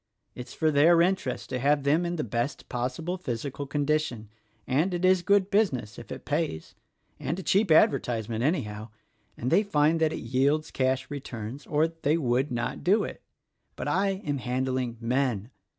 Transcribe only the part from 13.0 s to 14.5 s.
it. But I am